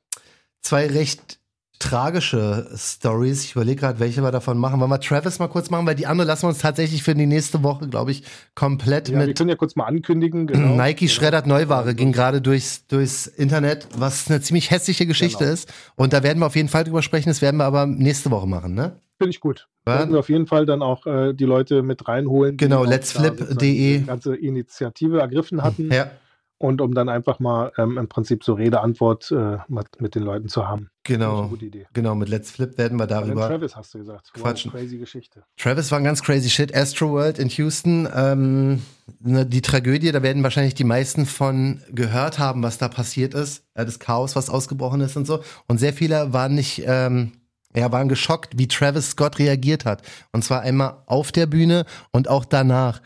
[0.63, 1.39] zwei recht
[1.79, 3.45] tragische Stories.
[3.45, 4.81] Ich überlege gerade, welche wir davon machen.
[4.81, 7.27] Wollen wir Travis mal kurz machen, weil die andere lassen wir uns tatsächlich für die
[7.27, 8.23] nächste Woche, glaube ich,
[8.55, 10.47] komplett Ja, wir mit können ja kurz mal ankündigen.
[10.47, 10.77] Genau.
[10.77, 11.13] Nike Genau.
[11.13, 15.53] schreddert Neuware, ging gerade durchs, durchs Internet, was eine ziemlich hässliche Geschichte Genau.
[15.53, 15.73] ist.
[15.97, 17.29] Und da werden wir auf jeden Fall drüber sprechen.
[17.29, 19.01] Das werden wir aber nächste Woche machen, ne?
[19.19, 19.67] Finde ich gut.
[19.87, 20.01] Ja.
[20.01, 22.57] Werden wir auf jeden Fall dann auch äh, die Leute mit reinholen.
[22.59, 23.99] Genau, letsflip.de.
[24.01, 25.91] die ganze Initiative ergriffen hatten.
[25.93, 26.11] Ja,
[26.59, 30.49] Und um dann einfach mal ähm, im Prinzip so Rede-Antwort äh, mit, mit den Leuten
[30.49, 30.89] zu haben.
[31.03, 31.41] Genau.
[31.41, 31.87] Eine gute Idee.
[31.93, 34.33] Genau, mit Let's Flip werden wir darüber Travis hast du gesagt.
[34.33, 34.73] quatschen.
[34.73, 35.45] Wow, crazy Geschichte.
[35.59, 36.75] Travis war ein ganz crazy shit.
[36.75, 38.83] Astro World in Houston, ähm,
[39.21, 43.65] ne, die Tragödie, da werden wahrscheinlich die meisten von gehört haben, was da passiert ist.
[43.75, 45.43] Äh, das Chaos, was ausgebrochen ist und so.
[45.69, 47.33] Und sehr viele waren nicht, ähm,
[47.75, 50.03] ja, waren geschockt, wie Travis Scott reagiert hat.
[50.33, 53.03] Und zwar einmal auf der Bühne und auch danach.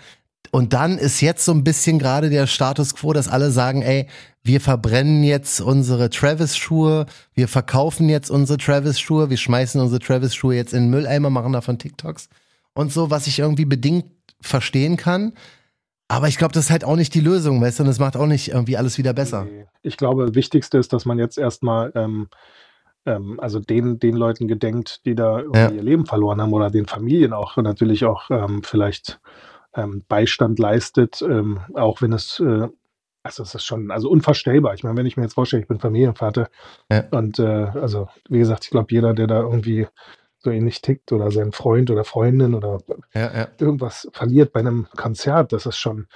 [0.51, 4.09] Und dann ist jetzt so ein bisschen gerade der Status quo, dass alle sagen, ey,
[4.43, 10.73] wir verbrennen jetzt unsere Travis-Schuhe, wir verkaufen jetzt unsere Travis-Schuhe, wir schmeißen unsere Travis-Schuhe jetzt
[10.73, 12.29] in den Mülleimer, machen davon TikToks
[12.75, 14.07] und so, was ich irgendwie bedingt
[14.41, 15.35] verstehen kann.
[16.09, 18.17] Aber ich glaube, das ist halt auch nicht die Lösung, weißt du, und es macht
[18.17, 19.47] auch nicht irgendwie alles wieder besser.
[19.83, 22.29] Ich glaube, das Wichtigste ist, dass man jetzt erstmal ähm,
[23.07, 25.71] ähm, also den, den Leuten gedenkt, die da ja.
[25.71, 29.21] ihr Leben verloren haben oder den Familien auch natürlich auch ähm, vielleicht
[29.75, 32.69] ähm, Beistand leistet, ähm, auch wenn es äh,
[33.23, 34.75] also es ist schon also unvorstellbar.
[34.75, 36.49] Ich meine, wenn ich mir jetzt vorstelle, ich bin Familienvater
[36.91, 37.05] ja.
[37.11, 37.43] und äh,
[37.75, 39.87] also wie gesagt, ich glaube, jeder, der da irgendwie
[40.39, 42.79] so ähnlich tickt oder sein Freund oder Freundin oder
[43.15, 43.49] ja, ja.
[43.59, 46.07] irgendwas verliert bei einem Konzert, das ist schon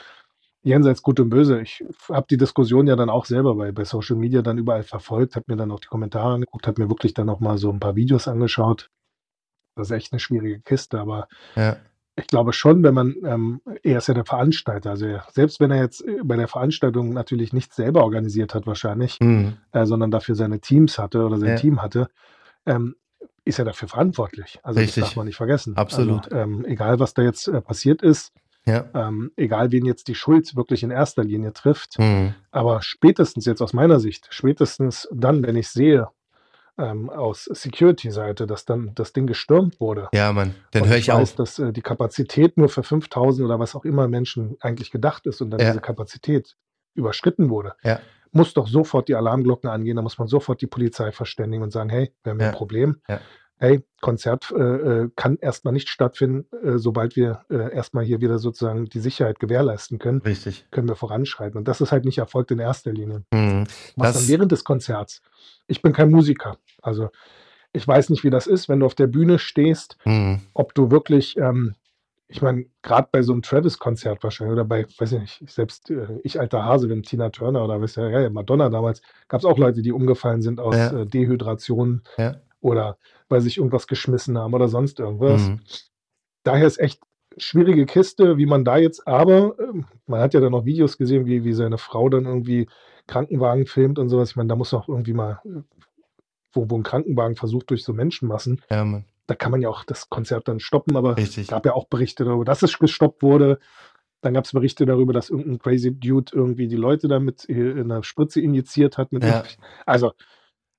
[0.62, 1.60] jenseits gut und böse.
[1.60, 5.36] Ich habe die Diskussion ja dann auch selber bei, bei Social Media dann überall verfolgt,
[5.36, 7.80] habe mir dann auch die Kommentare angeguckt, habe mir wirklich dann auch mal so ein
[7.80, 8.90] paar Videos angeschaut.
[9.76, 11.76] Das ist echt eine schwierige Kiste, aber ja.
[12.16, 15.70] Ich glaube schon, wenn man, ähm, er ist ja der Veranstalter, also er, selbst wenn
[15.70, 19.56] er jetzt äh, bei der Veranstaltung natürlich nicht selber organisiert hat wahrscheinlich, mhm.
[19.72, 21.56] äh, sondern dafür seine Teams hatte oder sein ja.
[21.56, 22.08] Team hatte,
[22.66, 22.94] ähm,
[23.44, 24.60] ist er dafür verantwortlich.
[24.62, 25.02] Also Richtig.
[25.02, 25.76] das darf man nicht vergessen.
[25.76, 26.32] Absolut.
[26.32, 28.32] Also, ähm, egal, was da jetzt äh, passiert ist,
[28.64, 28.84] ja.
[28.94, 32.34] ähm, egal wen jetzt die Schuld wirklich in erster Linie trifft, mhm.
[32.52, 36.08] aber spätestens jetzt aus meiner Sicht, spätestens dann, wenn ich sehe,
[36.78, 40.08] ähm, aus Security-Seite, dass dann das Ding gestürmt wurde.
[40.12, 41.36] Ja, Mann, dann höre ich, ich weiß, auf.
[41.36, 45.40] dass äh, die Kapazität nur für 5000 oder was auch immer Menschen eigentlich gedacht ist
[45.40, 45.68] und dann ja.
[45.68, 46.56] diese Kapazität
[46.94, 47.74] überschritten wurde.
[47.82, 48.00] Ja
[48.34, 51.88] muss doch sofort die Alarmglocken angehen, da muss man sofort die Polizei verständigen und sagen,
[51.88, 52.48] hey, wir haben ja.
[52.48, 53.00] ein Problem.
[53.08, 53.20] Ja.
[53.58, 58.38] Hey, Konzert äh, äh, kann erstmal nicht stattfinden, äh, sobald wir äh, erstmal hier wieder
[58.38, 60.20] sozusagen die Sicherheit gewährleisten können.
[60.22, 60.66] Richtig.
[60.70, 61.56] Können wir voranschreiten.
[61.56, 63.24] Und das ist halt nicht erfolgt in erster Linie.
[63.32, 63.64] Mhm.
[63.96, 65.22] Was dann während des Konzerts?
[65.66, 66.58] Ich bin kein Musiker.
[66.82, 67.10] Also
[67.72, 70.40] ich weiß nicht, wie das ist, wenn du auf der Bühne stehst, mhm.
[70.52, 71.74] ob du wirklich ähm,
[72.28, 76.18] ich meine, gerade bei so einem Travis-Konzert wahrscheinlich oder bei, weiß ich nicht, selbst äh,
[76.22, 79.58] ich alter Hase, wenn Tina Turner oder was ja, ja, Madonna damals, gab es auch
[79.58, 81.00] Leute, die umgefallen sind aus ja.
[81.00, 82.36] äh, Dehydration ja.
[82.64, 82.98] Oder
[83.28, 85.48] weil sich irgendwas geschmissen haben oder sonst irgendwas.
[85.48, 85.60] Mhm.
[86.42, 87.00] Daher ist echt
[87.36, 91.26] schwierige Kiste, wie man da jetzt, aber äh, man hat ja dann noch Videos gesehen,
[91.26, 92.68] wie, wie seine Frau dann irgendwie
[93.06, 94.30] Krankenwagen filmt und sowas.
[94.30, 95.62] Ich meine, da muss auch irgendwie mal, äh,
[96.52, 98.62] wo, wo ein Krankenwagen versucht durch so Menschenmassen.
[98.70, 101.72] Ja, Mann da kann man ja auch das Konzert dann stoppen, aber es gab ja
[101.72, 103.58] auch Berichte darüber, dass es gestoppt wurde.
[104.20, 108.02] Dann gab es Berichte darüber, dass irgendein crazy Dude irgendwie die Leute damit in einer
[108.02, 109.08] Spritze injiziert hat.
[109.12, 109.44] Ja.
[109.86, 110.12] Also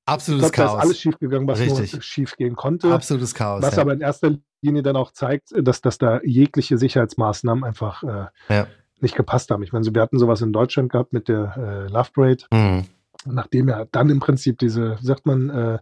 [0.05, 0.71] absolutes glaub, Chaos.
[0.71, 1.93] Da ist alles schiefgegangen, was Richtig.
[1.93, 2.93] nur schief gehen konnte.
[2.93, 3.61] Absolutes Chaos.
[3.61, 3.81] Was ja.
[3.81, 8.67] aber in erster Linie dann auch zeigt, dass, dass da jegliche Sicherheitsmaßnahmen einfach äh, ja.
[8.99, 9.63] nicht gepasst haben.
[9.63, 12.43] Ich meine, wir hatten sowas in Deutschland gehabt mit der äh, Love Parade.
[12.51, 12.85] Mhm.
[13.25, 15.77] Nachdem ja dann im Prinzip diese, wie sagt man, äh,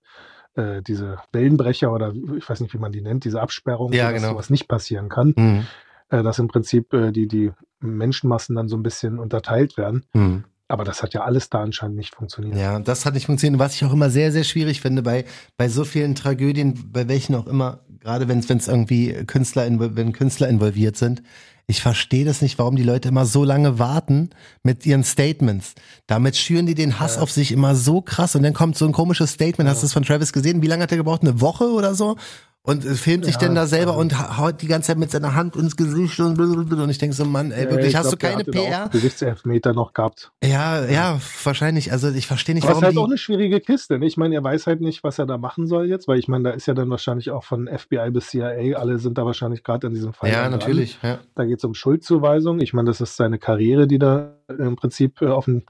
[0.56, 4.22] äh, diese Wellenbrecher oder ich weiß nicht, wie man die nennt, diese Absperrung, ja, dass
[4.22, 4.34] genau.
[4.34, 5.34] sowas nicht passieren kann.
[5.36, 5.66] Mhm.
[6.10, 10.06] Äh, dass im Prinzip äh, die, die Menschenmassen dann so ein bisschen unterteilt werden.
[10.14, 10.44] Mhm.
[10.74, 12.58] Aber das hat ja alles da anscheinend nicht funktioniert.
[12.58, 13.60] Ja, das hat nicht funktioniert.
[13.60, 17.36] Was ich auch immer sehr, sehr schwierig finde bei, bei so vielen Tragödien, bei welchen
[17.36, 21.22] auch immer, gerade wenn es irgendwie Künstler, wenn Künstler involviert sind,
[21.68, 24.32] ich verstehe das nicht, warum die Leute immer so lange warten
[24.64, 25.76] mit ihren Statements.
[26.08, 27.22] Damit schüren die den Hass ja.
[27.22, 29.68] auf sich immer so krass und dann kommt so ein komisches Statement.
[29.68, 29.74] Ja.
[29.76, 30.64] Hast du es von Travis gesehen?
[30.64, 31.22] Wie lange hat er gebraucht?
[31.22, 32.18] Eine Woche oder so?
[32.66, 35.58] Und filmt sich ja, denn da selber und haut die ganze Zeit mit seiner Hand
[35.58, 38.44] ins Gesicht und, und ich denke so, Mann, ey, wirklich, ja, hast glaub, du keine
[38.46, 38.88] PR?
[38.90, 40.32] Gesichtselfmeter noch gehabt.
[40.42, 41.92] Ja, ja, wahrscheinlich.
[41.92, 42.82] Also ich verstehe nicht, Aber warum.
[42.82, 44.00] Das ist halt auch eine schwierige Kiste.
[44.00, 44.06] Ne?
[44.06, 46.46] Ich meine, er weiß halt nicht, was er da machen soll jetzt, weil ich meine,
[46.46, 49.88] da ist ja dann wahrscheinlich auch von FBI bis CIA, alle sind da wahrscheinlich gerade
[49.88, 50.32] in diesem Fall.
[50.32, 50.98] Ja, natürlich.
[51.04, 51.20] Ja.
[51.36, 52.62] Da geht es um Schuldzuweisung.
[52.62, 55.64] Ich meine, das ist seine Karriere, die da im Prinzip äh, auf dem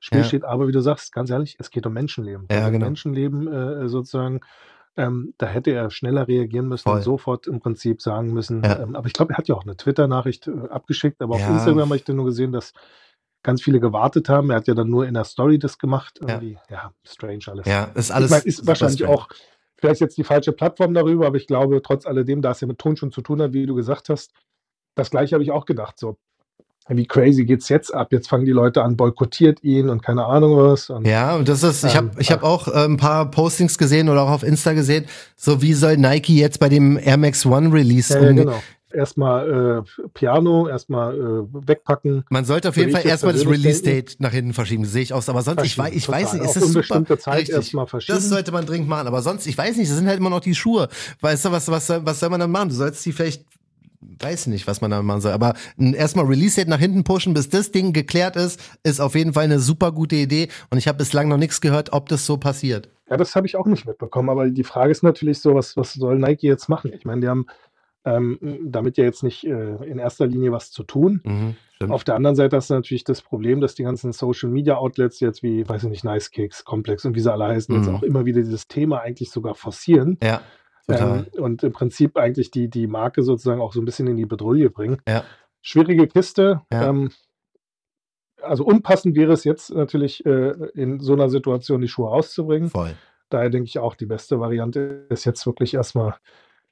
[0.00, 0.44] Spiel steht.
[0.44, 2.48] Aber wie du sagst, ganz ehrlich, es geht um Menschenleben.
[2.50, 2.86] Ja, also genau.
[2.86, 4.40] Menschenleben äh, sozusagen
[5.00, 6.96] ähm, da hätte er schneller reagieren müssen Voll.
[6.96, 8.62] und sofort im Prinzip sagen müssen.
[8.62, 8.80] Ja.
[8.80, 11.46] Ähm, aber ich glaube, er hat ja auch eine Twitter-Nachricht äh, abgeschickt, aber ja.
[11.46, 12.72] auf Instagram habe ich dann nur gesehen, dass
[13.42, 14.50] ganz viele gewartet haben.
[14.50, 16.18] Er hat ja dann nur in der Story das gemacht.
[16.20, 16.58] Irgendwie.
[16.68, 17.66] Ja, ja strange alles.
[17.66, 18.30] Ja, ist alles.
[18.30, 19.14] Ich mein, ist wahrscheinlich strange.
[19.14, 19.28] auch
[19.78, 22.78] vielleicht jetzt die falsche Plattform darüber, aber ich glaube, trotz alledem, da es ja mit
[22.78, 24.32] Ton schon zu tun hat, wie du gesagt hast,
[24.94, 25.98] das gleiche habe ich auch gedacht.
[25.98, 26.18] So,
[26.88, 28.08] wie crazy geht's jetzt ab?
[28.10, 30.90] Jetzt fangen die Leute an, boykottiert ihn und keine Ahnung was.
[30.90, 33.78] Und, ja, und das ist, ich habe ähm, ich hab auch äh, ein paar Postings
[33.78, 35.04] gesehen oder auch auf Insta gesehen,
[35.36, 38.62] so wie soll Nike jetzt bei dem Air Max One Release ja, ja, genau.
[38.92, 42.24] Erstmal äh, Piano, erstmal äh, wegpacken.
[42.28, 45.28] Man sollte auf jeden Fall erstmal das Release-Date nach hinten verschieben, sehe ich aus.
[45.28, 47.04] Aber sonst, ich, weiß, ich weiß nicht, ist es super.
[47.16, 48.18] Zeit erstmal verschieben.
[48.18, 49.06] Das sollte man dringend machen.
[49.06, 50.88] Aber sonst, ich weiß nicht, das sind halt immer noch die Schuhe.
[51.20, 52.70] Weißt du, was, was, was soll man dann machen?
[52.70, 53.44] Du sollst die vielleicht
[54.22, 55.32] weiß nicht, was man da machen soll.
[55.32, 59.44] Aber erstmal Release-Date nach hinten pushen, bis das Ding geklärt ist, ist auf jeden Fall
[59.44, 60.48] eine super gute Idee.
[60.70, 62.88] Und ich habe bislang noch nichts gehört, ob das so passiert.
[63.08, 64.30] Ja, das habe ich auch nicht mitbekommen.
[64.30, 66.92] Aber die Frage ist natürlich so, was, was soll Nike jetzt machen?
[66.94, 67.46] Ich meine, die haben
[68.04, 71.20] ähm, damit ja jetzt nicht äh, in erster Linie was zu tun.
[71.24, 74.76] Mhm, Auf der anderen Seite hast du natürlich das Problem, dass die ganzen Social Media
[74.76, 77.82] Outlets jetzt wie, weiß ich nicht, Nice Cakes, Komplex und wie sie alle heißen, mhm.
[77.82, 80.18] jetzt auch immer wieder dieses Thema eigentlich sogar forcieren.
[80.22, 80.40] Ja.
[80.98, 84.26] Ähm, und im Prinzip eigentlich die, die Marke sozusagen auch so ein bisschen in die
[84.26, 85.02] Bedrohung bringen.
[85.06, 85.24] Ja.
[85.62, 86.62] Schwierige Kiste.
[86.72, 86.88] Ja.
[86.88, 87.10] Ähm,
[88.42, 92.70] also unpassend wäre es jetzt natürlich äh, in so einer Situation die Schuhe rauszubringen.
[92.70, 92.94] Voll.
[93.28, 96.16] Daher denke ich auch, die beste Variante ist jetzt wirklich erstmal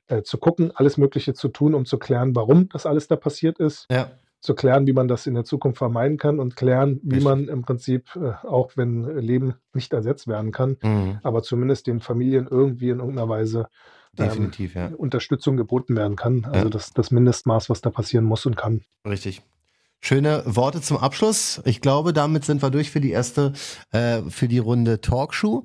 [0.09, 3.59] äh, zu gucken, alles Mögliche zu tun, um zu klären, warum das alles da passiert
[3.59, 3.87] ist.
[3.91, 4.11] Ja.
[4.41, 7.25] Zu klären, wie man das in der Zukunft vermeiden kann und klären, wie Richtig.
[7.25, 11.19] man im Prinzip, äh, auch wenn Leben nicht ersetzt werden kann, mhm.
[11.23, 13.69] aber zumindest den Familien irgendwie in irgendeiner Weise
[14.13, 14.97] Definitiv, ähm, ja.
[14.97, 16.45] Unterstützung geboten werden kann.
[16.45, 16.71] Also ja.
[16.71, 18.83] das, das Mindestmaß, was da passieren muss und kann.
[19.07, 19.43] Richtig.
[20.01, 21.61] Schöne Worte zum Abschluss.
[21.65, 23.53] Ich glaube, damit sind wir durch für die erste,
[23.91, 25.65] äh, für die Runde Talkshow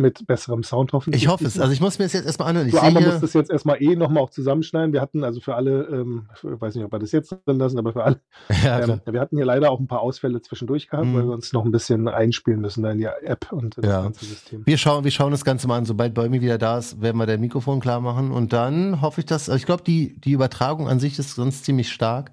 [0.00, 1.22] mit besserem Sound hoffentlich.
[1.22, 1.60] Ich hoffe es.
[1.60, 2.66] Also ich muss mir das jetzt erstmal anhören.
[2.66, 4.92] Ich du aber musst das jetzt erstmal eh nochmal auch zusammenschneiden.
[4.92, 7.78] Wir hatten also für alle, ähm, ich weiß nicht, ob wir das jetzt drin lassen,
[7.78, 8.20] aber für alle.
[8.64, 11.14] Ja, ähm, wir hatten hier leider auch ein paar Ausfälle zwischendurch gehabt, mhm.
[11.14, 13.90] weil wir uns noch ein bisschen einspielen müssen in die App und in ja.
[13.90, 14.66] das ganze System.
[14.66, 15.84] Wir schauen, wir schauen das Ganze mal an.
[15.84, 19.26] Sobald Bäume wieder da ist, werden wir dein Mikrofon klar machen und dann hoffe ich,
[19.26, 22.32] dass, also ich glaube, die, die Übertragung an sich ist sonst ziemlich stark.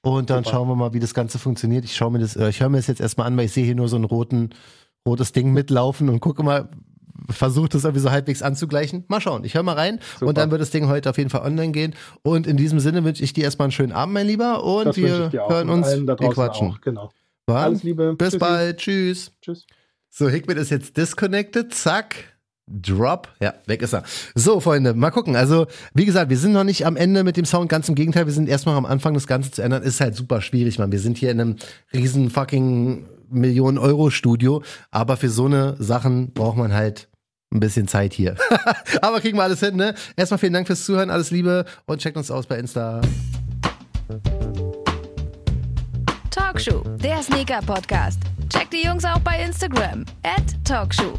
[0.00, 0.56] Und dann Super.
[0.56, 1.84] schauen wir mal, wie das Ganze funktioniert.
[1.84, 3.64] Ich schaue mir das, äh, ich höre mir das jetzt erstmal an, weil ich sehe
[3.64, 4.50] hier nur so ein roten,
[5.06, 6.70] rotes Ding mitlaufen und gucke mal,
[7.28, 9.04] versuche das irgendwie so halbwegs anzugleichen.
[9.08, 10.26] Mal schauen, ich höre mal rein Super.
[10.26, 11.94] und dann wird das Ding heute auf jeden Fall online gehen.
[12.22, 14.64] Und in diesem Sinne wünsche ich dir erstmal einen schönen Abend, mein Lieber.
[14.64, 16.72] Und das wir hören uns, wir quatschen.
[16.72, 17.10] Auch, genau.
[17.46, 17.64] War?
[17.64, 18.14] Alles Liebe.
[18.14, 18.38] Bis Tschüssi.
[18.38, 18.76] bald.
[18.78, 19.32] Tschüss.
[19.40, 19.66] Tschüss.
[20.10, 21.74] So, Hickman ist jetzt disconnected.
[21.74, 22.38] Zack.
[22.70, 23.28] Drop.
[23.40, 24.02] Ja, weg ist er.
[24.34, 25.36] So, Freunde, mal gucken.
[25.36, 27.70] Also, wie gesagt, wir sind noch nicht am Ende mit dem Sound.
[27.70, 29.82] Ganz im Gegenteil, wir sind erstmal am Anfang, das Ganze zu ändern.
[29.82, 30.92] Ist halt super schwierig, man.
[30.92, 31.56] Wir sind hier in einem
[31.94, 34.62] riesen fucking Millionen Euro Studio.
[34.90, 37.08] Aber für so eine Sachen braucht man halt
[37.52, 38.36] ein bisschen Zeit hier.
[39.02, 39.94] aber kriegen wir alles hin, ne?
[40.16, 41.10] Erstmal vielen Dank fürs Zuhören.
[41.10, 43.00] Alles Liebe und checkt uns aus bei Insta.
[46.30, 48.20] Talkshow, der Sneaker Podcast.
[48.50, 50.04] Checkt die Jungs auch bei Instagram.
[50.22, 51.18] At Talkshow.